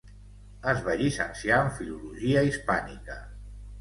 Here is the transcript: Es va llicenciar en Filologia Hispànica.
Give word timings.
Es 0.71 0.79
va 0.87 0.95
llicenciar 1.01 1.59
en 1.65 1.69
Filologia 1.81 2.43
Hispànica. 2.49 3.19